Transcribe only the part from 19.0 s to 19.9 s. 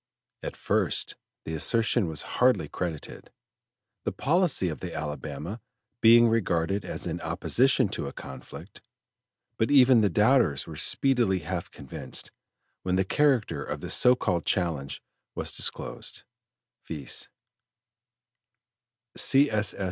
"C. S. S.